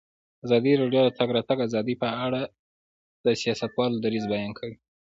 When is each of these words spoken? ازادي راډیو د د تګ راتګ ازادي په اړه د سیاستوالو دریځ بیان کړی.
ازادي 0.45 0.73
راډیو 0.81 1.03
د 1.03 1.07
د 1.13 1.15
تګ 1.19 1.29
راتګ 1.37 1.57
ازادي 1.67 1.95
په 2.03 2.09
اړه 2.25 2.41
د 3.25 3.27
سیاستوالو 3.41 4.01
دریځ 4.05 4.25
بیان 4.31 4.51
کړی. 4.59 4.73